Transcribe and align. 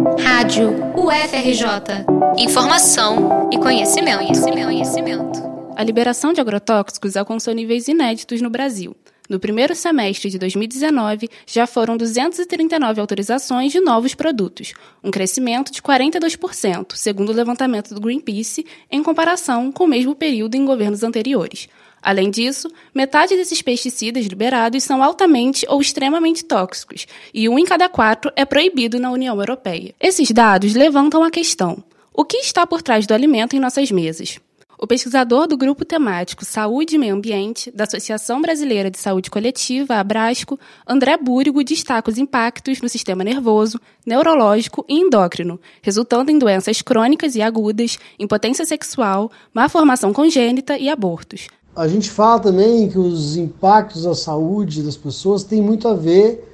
Rádio 0.00 0.70
UFRJ. 0.96 2.06
Informação 2.38 3.50
e 3.52 3.58
conhecimento, 3.58 4.18
conhecimento, 4.18 4.64
conhecimento. 4.64 5.42
A 5.76 5.84
liberação 5.84 6.32
de 6.32 6.40
agrotóxicos 6.40 7.16
alcançou 7.16 7.52
níveis 7.52 7.86
inéditos 7.86 8.40
no 8.40 8.48
Brasil. 8.48 8.96
No 9.28 9.38
primeiro 9.38 9.74
semestre 9.74 10.30
de 10.30 10.38
2019, 10.38 11.28
já 11.46 11.66
foram 11.66 11.96
239 11.96 13.00
autorizações 13.00 13.70
de 13.70 13.80
novos 13.80 14.14
produtos, 14.14 14.72
um 15.04 15.10
crescimento 15.10 15.70
de 15.70 15.80
42%, 15.82 16.94
segundo 16.94 17.28
o 17.28 17.34
levantamento 17.34 17.94
do 17.94 18.00
Greenpeace, 18.00 18.66
em 18.90 19.02
comparação 19.02 19.70
com 19.70 19.84
o 19.84 19.88
mesmo 19.88 20.16
período 20.16 20.56
em 20.56 20.64
governos 20.64 21.02
anteriores. 21.02 21.68
Além 22.02 22.30
disso, 22.30 22.70
metade 22.94 23.36
desses 23.36 23.60
pesticidas 23.60 24.26
liberados 24.26 24.82
são 24.82 25.02
altamente 25.02 25.66
ou 25.68 25.80
extremamente 25.80 26.44
tóxicos, 26.44 27.06
e 27.32 27.48
um 27.48 27.58
em 27.58 27.64
cada 27.64 27.88
quatro 27.88 28.32
é 28.34 28.44
proibido 28.44 28.98
na 28.98 29.10
União 29.10 29.38
Europeia. 29.38 29.94
Esses 30.00 30.30
dados 30.30 30.74
levantam 30.74 31.22
a 31.22 31.30
questão: 31.30 31.82
o 32.14 32.24
que 32.24 32.38
está 32.38 32.66
por 32.66 32.82
trás 32.82 33.06
do 33.06 33.14
alimento 33.14 33.54
em 33.54 33.60
nossas 33.60 33.90
mesas? 33.90 34.38
O 34.82 34.86
pesquisador 34.86 35.46
do 35.46 35.58
grupo 35.58 35.84
temático 35.84 36.42
Saúde 36.42 36.94
e 36.94 36.98
Meio 36.98 37.14
Ambiente, 37.14 37.70
da 37.70 37.84
Associação 37.84 38.40
Brasileira 38.40 38.90
de 38.90 38.98
Saúde 38.98 39.30
Coletiva, 39.30 39.96
Abrasco, 39.96 40.58
André 40.88 41.18
Búrigo, 41.18 41.62
destaca 41.62 42.10
os 42.10 42.16
impactos 42.16 42.80
no 42.80 42.88
sistema 42.88 43.22
nervoso, 43.22 43.78
neurológico 44.06 44.82
e 44.88 44.98
endócrino, 44.98 45.60
resultando 45.82 46.30
em 46.30 46.38
doenças 46.38 46.80
crônicas 46.80 47.36
e 47.36 47.42
agudas, 47.42 47.98
impotência 48.18 48.64
sexual, 48.64 49.30
má 49.52 49.68
formação 49.68 50.14
congênita 50.14 50.78
e 50.78 50.88
abortos. 50.88 51.48
A 51.74 51.86
gente 51.86 52.10
fala 52.10 52.40
também 52.40 52.88
que 52.88 52.98
os 52.98 53.36
impactos 53.36 54.06
à 54.06 54.14
saúde 54.14 54.82
das 54.82 54.96
pessoas 54.96 55.44
têm 55.44 55.62
muito 55.62 55.88
a 55.88 55.94
ver 55.94 56.46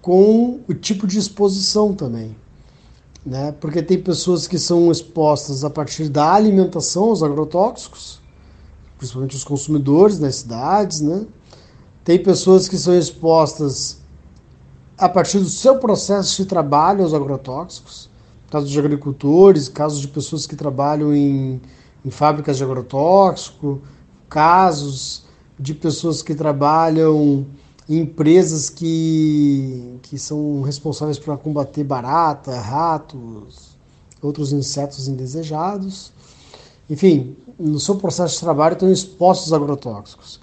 com 0.00 0.60
o 0.68 0.74
tipo 0.74 1.06
de 1.06 1.18
exposição 1.18 1.94
também 1.94 2.34
né? 3.24 3.52
Porque 3.60 3.82
tem 3.82 3.98
pessoas 3.98 4.46
que 4.46 4.58
são 4.58 4.90
expostas 4.90 5.64
a 5.64 5.70
partir 5.70 6.08
da 6.08 6.32
alimentação 6.32 7.04
aos 7.04 7.22
agrotóxicos, 7.22 8.20
principalmente 8.96 9.36
os 9.36 9.44
consumidores 9.44 10.18
nas 10.18 10.36
cidades, 10.36 11.00
né? 11.00 11.26
Tem 12.04 12.22
pessoas 12.22 12.68
que 12.68 12.78
são 12.78 12.96
expostas 12.98 13.98
a 14.96 15.08
partir 15.08 15.38
do 15.38 15.48
seu 15.48 15.78
processo 15.78 16.42
de 16.42 16.46
trabalho 16.46 17.02
aos 17.02 17.14
agrotóxicos, 17.14 18.10
casos 18.50 18.70
de 18.70 18.78
agricultores, 18.78 19.68
casos 19.68 20.00
de 20.00 20.08
pessoas 20.08 20.46
que 20.46 20.56
trabalham 20.56 21.14
em, 21.14 21.60
em 22.04 22.10
fábricas 22.10 22.56
de 22.56 22.64
agrotóxico, 22.64 23.80
casos 24.30 25.24
de 25.58 25.74
pessoas 25.74 26.22
que 26.22 26.34
trabalham 26.34 27.44
empresas 27.88 28.70
que, 28.70 29.98
que 30.02 30.16
são 30.16 30.62
responsáveis 30.62 31.18
por 31.18 31.36
combater 31.38 31.82
barata, 31.82 32.58
ratos, 32.58 33.76
outros 34.22 34.52
insetos 34.52 35.08
indesejados. 35.08 36.12
Enfim, 36.88 37.36
no 37.58 37.80
seu 37.80 37.96
processo 37.96 38.34
de 38.34 38.40
trabalho 38.40 38.74
estão 38.74 38.90
expostos 38.90 39.52
agrotóxicos. 39.52 40.40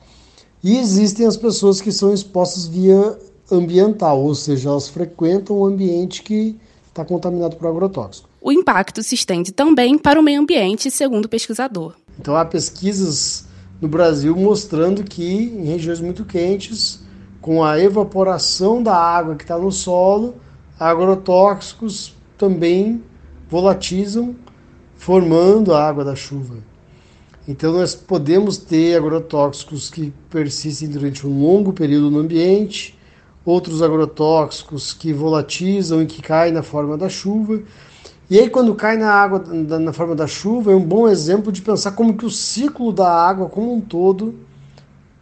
E 0.61 0.77
existem 0.77 1.25
as 1.25 1.37
pessoas 1.37 1.79
que 1.79 1.91
são 1.91 2.13
expostas 2.13 2.67
via 2.67 3.17
ambiental, 3.49 4.21
ou 4.21 4.35
seja, 4.35 4.69
elas 4.69 4.89
frequentam 4.89 5.57
o 5.57 5.65
ambiente 5.65 6.21
que 6.23 6.59
está 6.89 7.05
contaminado 7.05 7.55
por 7.55 7.67
agrotóxico. 7.67 8.27
O 8.41 8.51
impacto 8.51 9.01
se 9.01 9.15
estende 9.15 9.53
também 9.53 9.97
para 9.97 10.19
o 10.19 10.23
meio 10.23 10.41
ambiente, 10.41 10.91
segundo 10.91 11.25
o 11.25 11.29
pesquisador. 11.29 11.93
Então 12.19 12.35
há 12.35 12.43
pesquisas 12.43 13.46
no 13.81 13.87
Brasil 13.87 14.35
mostrando 14.35 15.03
que 15.03 15.23
em 15.23 15.65
regiões 15.65 15.99
muito 15.99 16.25
quentes 16.25 17.01
com 17.41 17.63
a 17.63 17.79
evaporação 17.79 18.81
da 18.81 18.95
água 18.95 19.35
que 19.35 19.43
está 19.43 19.57
no 19.57 19.71
solo, 19.71 20.35
agrotóxicos 20.79 22.15
também 22.37 23.01
volatizam, 23.49 24.35
formando 24.95 25.73
a 25.73 25.87
água 25.87 26.03
da 26.03 26.15
chuva. 26.15 26.57
Então, 27.47 27.71
nós 27.71 27.95
podemos 27.95 28.57
ter 28.57 28.97
agrotóxicos 28.97 29.89
que 29.89 30.13
persistem 30.29 30.89
durante 30.89 31.25
um 31.25 31.41
longo 31.41 31.71
período 31.71 32.11
no 32.11 32.19
ambiente, 32.19 32.97
outros 33.45 33.81
agrotóxicos 33.81 34.91
que 34.91 35.13
volatizam 35.13 36.01
e 36.01 36.05
que 36.05 36.21
caem 36.21 36.51
na 36.51 36.61
forma 36.61 36.97
da 36.97 37.07
chuva. 37.07 37.61
E 38.29 38.37
aí, 38.37 38.49
quando 38.49 38.75
cai 38.75 38.97
na 38.97 39.11
água 39.11 39.39
na 39.79 39.93
forma 39.93 40.13
da 40.13 40.27
chuva, 40.27 40.71
é 40.71 40.75
um 40.75 40.83
bom 40.83 41.07
exemplo 41.07 41.51
de 41.51 41.61
pensar 41.61 41.91
como 41.91 42.17
que 42.17 42.25
o 42.25 42.29
ciclo 42.29 42.91
da 42.91 43.09
água 43.09 43.47
como 43.47 43.73
um 43.73 43.79
todo 43.79 44.35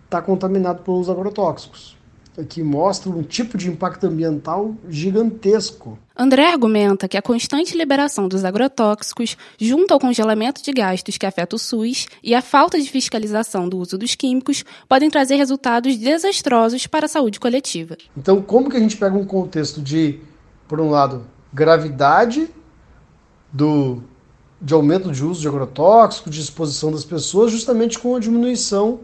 está 0.06 0.22
contaminado 0.22 0.82
pelos 0.82 1.10
agrotóxicos 1.10 1.96
que 2.44 2.62
mostra 2.62 3.10
um 3.10 3.24
tipo 3.24 3.58
de 3.58 3.70
impacto 3.70 4.08
ambiental 4.08 4.76
gigantesco. 4.90 5.98
André 6.18 6.48
argumenta 6.48 7.08
que 7.08 7.18
a 7.18 7.22
constante 7.22 7.78
liberação 7.78 8.28
dos 8.28 8.44
agrotóxicos, 8.44 9.38
junto 9.60 9.94
ao 9.94 10.00
congelamento 10.00 10.62
de 10.62 10.72
gastos 10.72 11.18
que 11.18 11.26
afeta 11.26 11.56
o 11.56 11.60
SUS 11.60 12.08
e 12.24 12.34
a 12.36 12.42
falta 12.42 12.80
de 12.80 12.90
fiscalização 12.90 13.70
do 13.70 13.78
uso 13.78 13.98
dos 13.98 14.16
químicos, 14.16 14.66
podem 14.88 15.10
trazer 15.10 15.36
resultados 15.36 15.98
desastrosos 15.98 16.88
para 16.88 17.06
a 17.06 17.10
saúde 17.10 17.40
coletiva. 17.40 17.98
Então, 18.18 18.42
como 18.42 18.70
que 18.70 18.78
a 18.78 18.80
gente 18.82 18.98
pega 18.98 19.18
um 19.18 19.26
contexto 19.26 19.82
de, 19.82 20.20
por 20.68 20.80
um 20.82 20.90
lado, 20.90 21.26
gravidade 21.54 22.50
do, 23.56 24.04
de 24.62 24.74
aumento 24.74 25.12
de 25.12 25.24
uso 25.24 25.40
de 25.40 25.48
agrotóxicos, 25.48 26.34
de 26.34 26.42
exposição 26.42 26.92
das 26.92 27.06
pessoas, 27.06 27.52
justamente 27.52 27.98
com 27.98 28.14
a 28.14 28.20
diminuição 28.20 29.00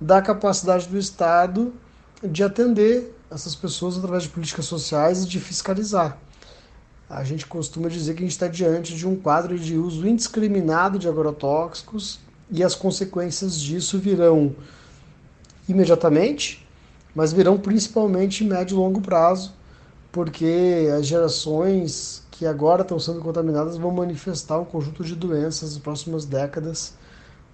da 0.00 0.20
capacidade 0.20 0.88
do 0.88 0.98
Estado 0.98 1.72
de 2.20 2.42
atender 2.42 3.14
essas 3.30 3.54
pessoas 3.54 3.96
através 3.96 4.24
de 4.24 4.30
políticas 4.30 4.64
sociais 4.64 5.22
e 5.22 5.28
de 5.28 5.38
fiscalizar. 5.38 6.18
A 7.08 7.22
gente 7.22 7.46
costuma 7.46 7.88
dizer 7.88 8.14
que 8.14 8.20
a 8.20 8.26
gente 8.26 8.32
está 8.32 8.48
diante 8.48 8.96
de 8.96 9.06
um 9.06 9.14
quadro 9.14 9.56
de 9.56 9.76
uso 9.76 10.06
indiscriminado 10.08 10.98
de 10.98 11.08
agrotóxicos 11.08 12.18
e 12.50 12.64
as 12.64 12.74
consequências 12.74 13.60
disso 13.60 13.98
virão 13.98 14.56
imediatamente, 15.68 16.66
mas 17.14 17.32
virão 17.32 17.58
principalmente 17.58 18.42
em 18.42 18.48
médio 18.48 18.74
e 18.74 18.78
longo 18.78 19.00
prazo, 19.00 19.52
porque 20.10 20.88
as 20.96 21.06
gerações 21.06 22.23
que 22.36 22.44
agora 22.46 22.82
estão 22.82 22.98
sendo 22.98 23.20
contaminadas 23.20 23.76
vão 23.76 23.92
manifestar 23.92 24.58
um 24.58 24.64
conjunto 24.64 25.04
de 25.04 25.14
doenças 25.14 25.74
nas 25.74 25.78
próximas 25.78 26.24
décadas 26.24 26.92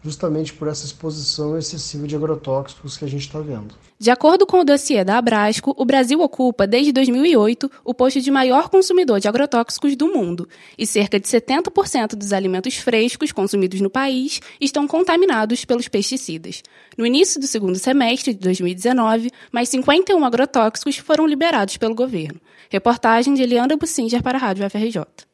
justamente 0.03 0.53
por 0.53 0.69
essa 0.69 0.85
exposição 0.85 1.57
excessiva 1.57 2.07
de 2.07 2.17
agrotóxicos 2.17 2.97
que 2.97 3.05
a 3.05 3.09
gente 3.09 3.27
está 3.27 3.39
vendo. 3.41 3.75
De 3.99 4.11
acordo 4.11 4.47
com 4.47 4.61
o 4.61 4.65
dossiê 4.65 5.05
da 5.05 5.19
Abrasco, 5.19 5.75
o 5.77 5.85
Brasil 5.85 6.21
ocupa, 6.21 6.67
desde 6.67 6.91
2008, 6.91 7.71
o 7.85 7.93
posto 7.93 8.21
de 8.21 8.31
maior 8.31 8.71
consumidor 8.71 9.21
de 9.21 9.29
agrotóxicos 9.29 9.95
do 9.95 10.09
mundo, 10.09 10.49
e 10.79 10.87
cerca 10.87 11.21
de 11.21 11.29
70% 11.29 12.15
dos 12.17 12.33
alimentos 12.33 12.77
frescos 12.77 13.31
consumidos 13.31 13.81
no 13.81 13.91
país 13.91 14.41
estão 14.59 14.89
contaminados 14.89 15.67
pelos 15.67 15.87
pesticidas. 15.87 16.63
No 16.97 17.05
início 17.05 17.39
do 17.39 17.47
segundo 17.47 17.79
semestre 17.79 18.33
de 18.33 18.41
2019, 18.41 19.31
mais 19.53 19.69
51 19.69 20.25
agrotóxicos 20.25 20.97
foram 20.97 21.27
liberados 21.27 21.77
pelo 21.77 21.95
governo. 21.95 22.41
Reportagem 22.71 23.35
de 23.35 23.43
Eliana 23.43 23.77
Bussinger 23.77 24.23
para 24.23 24.39
a 24.39 24.41
Rádio 24.41 24.69
FRJ. 24.71 25.30